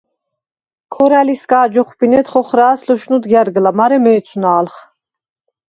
ქორა̈ლისგა̄ჯ 0.93 1.75
ოხბინედ 1.81 2.27
ხოხრა̄̈ლს 2.31 2.81
ლუშნუდ 2.87 3.23
გა̈რგლა 3.31 3.71
მარე 3.77 3.97
,მე̄ცუ̂ნა̄ლხ! 4.03 4.75